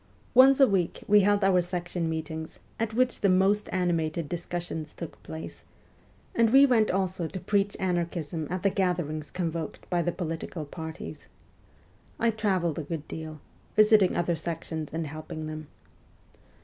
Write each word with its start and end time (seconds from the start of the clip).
Once 0.33 0.59
a 0.59 0.65
week 0.67 1.03
we 1.07 1.19
held 1.19 1.43
our 1.43 1.61
section 1.61 2.09
meetings, 2.09 2.57
at 2.79 2.95
which 2.95 3.21
the 3.21 3.29
most 3.29 3.69
animated 3.71 4.27
discussions 4.27 4.95
took 4.95 5.21
place, 5.21 5.63
and 6.33 6.49
we 6.49 6.65
went 6.65 6.89
also 6.89 7.27
to 7.27 7.39
preach 7.39 7.77
anarchism 7.79 8.47
at 8.49 8.63
the 8.63 8.71
gatherings 8.71 9.29
convoked 9.29 9.87
by 9.91 10.01
the 10.01 10.11
political 10.11 10.65
parties. 10.65 11.27
I 12.19 12.31
travelled 12.31 12.79
a 12.79 12.83
good 12.83 13.07
deal, 13.07 13.41
visiting 13.75 14.15
other 14.15 14.35
sections 14.35 14.89
and 14.91 15.05
helping 15.05 15.45
them. 15.45 15.67